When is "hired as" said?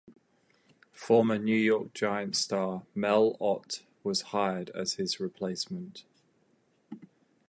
4.33-4.93